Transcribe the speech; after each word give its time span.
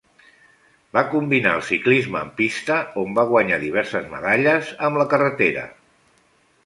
Va 0.97 1.01
combinar 1.09 1.51
el 1.57 1.61
ciclisme 1.67 2.23
en 2.27 2.31
pista, 2.39 2.77
on 3.03 3.13
va 3.21 3.27
guanyar 3.33 3.61
diverses 3.65 4.09
medalles, 4.15 4.73
amb 4.89 5.01
la 5.03 5.07
carretera. 5.13 5.69